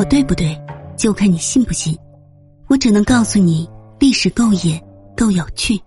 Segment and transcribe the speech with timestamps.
[0.00, 0.58] 我对不对，
[0.96, 1.94] 就看你信不信。
[2.68, 3.68] 我只能告诉你，
[3.98, 4.82] 历史够野，
[5.14, 5.78] 够有趣。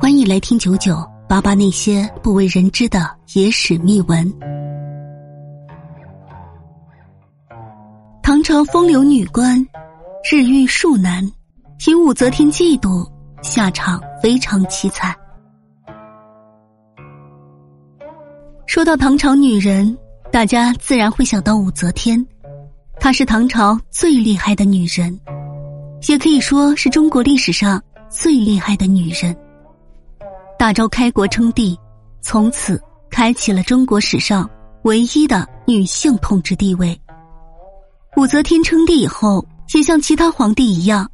[0.00, 4.32] 欢迎来听九九八八那些不为人知的野史秘闻。
[8.22, 9.58] 唐朝风流女官，
[10.30, 11.20] 日遇庶男，
[11.88, 13.04] 引武则天嫉妒，
[13.42, 15.12] 下场非常凄惨。
[18.66, 19.98] 说到唐朝女人，
[20.30, 22.24] 大家自然会想到武则天。
[23.04, 25.20] 她是唐朝最厉害的女人，
[26.08, 29.36] 也可以说是中国历史上最厉害的女人。
[30.58, 31.78] 大周开国称帝，
[32.22, 34.48] 从此开启了中国史上
[34.84, 36.98] 唯一的女性统治地位。
[38.16, 41.06] 武则天称帝以后，也像其他皇帝一样，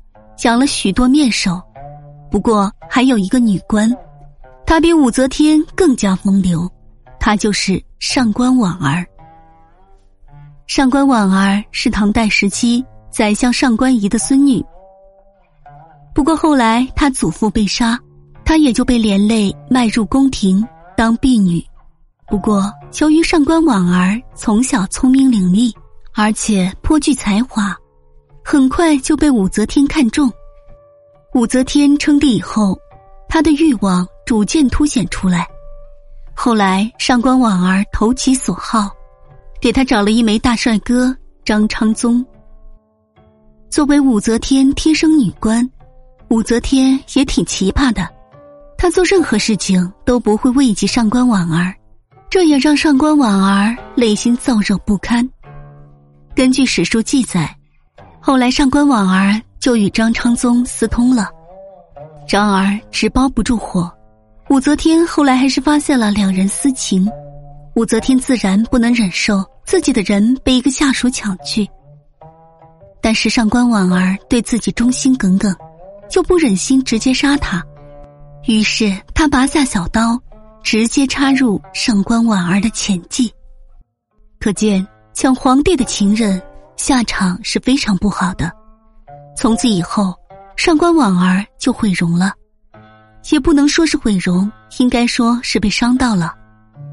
[0.44, 1.60] 养了许多面首。
[2.30, 3.92] 不过还有一个女官，
[4.64, 6.70] 她比武则天更加风流，
[7.18, 9.04] 她就是上官婉儿。
[10.72, 14.64] 上官婉儿是唐代时期宰相上官仪的孙女。
[16.14, 17.98] 不过后来他祖父被杀，
[18.44, 20.64] 他也就被连累卖入宫廷
[20.96, 21.60] 当婢女。
[22.28, 25.74] 不过由于上官婉儿从小聪明伶俐，
[26.14, 27.76] 而且颇具才华，
[28.44, 30.32] 很快就被武则天看中。
[31.34, 32.78] 武则天称帝以后，
[33.28, 35.44] 她的欲望逐渐凸显出来。
[36.32, 38.88] 后来上官婉儿投其所好。
[39.60, 42.24] 给他找了一枚大帅哥张昌宗。
[43.68, 45.68] 作为武则天贴身女官，
[46.28, 48.08] 武则天也挺奇葩的，
[48.78, 51.74] 她做任何事情都不会畏惧上官婉儿，
[52.30, 55.28] 这也让上官婉儿内心燥热不堪。
[56.34, 57.54] 根据史书记载，
[58.18, 61.28] 后来上官婉儿就与张昌宗私通了，
[62.26, 63.92] 然而纸包不住火，
[64.48, 67.06] 武则天后来还是发现了两人私情。
[67.80, 71.66] 武则天自然不能忍受自己的人被一个下属抢去，
[73.00, 75.56] 但是上官婉儿对自己忠心耿耿，
[76.06, 77.64] 就不忍心直接杀他，
[78.46, 80.20] 于是他拔下小刀，
[80.62, 83.32] 直接插入上官婉儿的前计。
[84.38, 86.38] 可见抢皇帝的情人
[86.76, 88.52] 下场是非常不好的。
[89.34, 90.14] 从此以后，
[90.54, 92.34] 上官婉儿就毁容了，
[93.30, 96.36] 也不能说是毁容，应该说是被伤到了。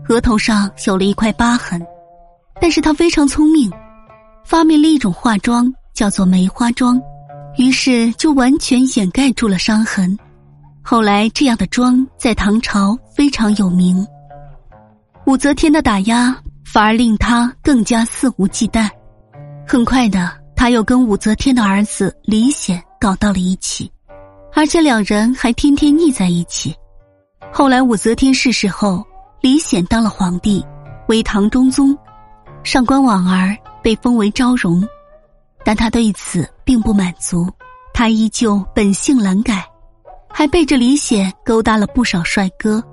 [0.10, 1.86] 额头上有了一块疤痕，
[2.62, 3.70] 但是他非常聪明，
[4.46, 7.02] 发明了一种化妆，叫做梅花妆，
[7.58, 10.18] 于是就完全掩盖住了伤痕。
[10.82, 14.06] 后来这样的妆在唐朝非常有名。
[15.26, 18.90] 武则天的打压反而令他更加肆无忌惮，
[19.68, 23.92] 很快的他又跟武则天的儿子李显搞到了一起，
[24.54, 26.74] 而且两人还天天腻在一起。
[27.52, 29.04] 后来武则天逝世后。
[29.48, 30.62] 李显当了皇帝，
[31.08, 31.98] 为唐中宗，
[32.66, 34.86] 上官婉儿被封为昭容，
[35.64, 37.50] 但他对此并不满足，
[37.94, 39.66] 他依旧本性难改，
[40.28, 42.84] 还背着李显勾搭了不少帅哥，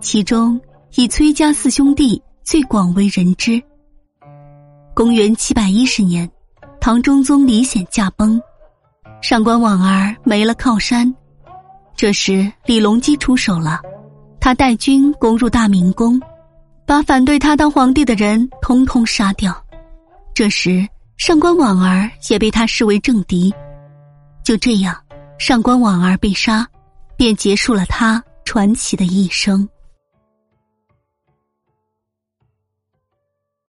[0.00, 0.60] 其中
[0.94, 3.60] 以崔家四兄弟最广为人知。
[4.94, 6.30] 公元七百一十年，
[6.80, 8.40] 唐中宗李显驾崩，
[9.20, 11.12] 上官婉儿没了靠山，
[11.96, 13.80] 这时李隆基出手了。
[14.40, 16.20] 他带军攻入大明宫，
[16.86, 19.54] 把反对他当皇帝的人通通杀掉。
[20.32, 23.52] 这时，上官婉儿也被他视为政敌。
[24.44, 24.96] 就这样，
[25.38, 26.66] 上官婉儿被杀，
[27.16, 29.68] 便结束了他传奇的一生。